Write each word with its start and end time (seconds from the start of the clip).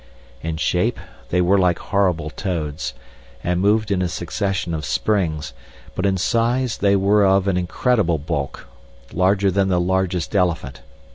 In 0.41 0.57
shape 0.57 0.99
they 1.29 1.41
were 1.41 1.59
like 1.59 1.77
horrible 1.77 2.31
toads, 2.31 2.95
and 3.43 3.61
moved 3.61 3.91
in 3.91 4.01
a 4.01 4.07
succession 4.09 4.73
of 4.73 4.83
springs, 4.83 5.53
but 5.93 6.07
in 6.07 6.17
size 6.17 6.79
they 6.79 6.95
were 6.95 7.23
of 7.23 7.47
an 7.47 7.55
incredible 7.55 8.17
bulk, 8.17 8.67
larger 9.13 9.51
than 9.51 9.67
the 9.67 9.79
largest 9.79 10.35
elephant. 10.35 10.81